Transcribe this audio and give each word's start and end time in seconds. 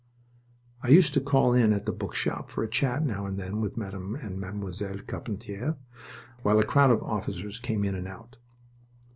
I 0.81 0.87
used 0.87 1.13
to 1.13 1.21
call 1.21 1.53
in 1.53 1.73
at 1.73 1.85
the 1.85 1.91
bookshop 1.91 2.49
for 2.49 2.63
a 2.63 2.67
chat 2.67 3.05
now 3.05 3.27
and 3.27 3.37
then 3.37 3.61
with 3.61 3.77
Madame 3.77 4.15
and 4.15 4.39
Mademoiselle 4.39 4.97
Carpentier, 5.05 5.77
while 6.41 6.57
a 6.57 6.63
crowd 6.63 6.89
of 6.89 7.03
officers 7.03 7.59
came 7.59 7.83
in 7.85 7.93
and 7.93 8.07
out. 8.07 8.37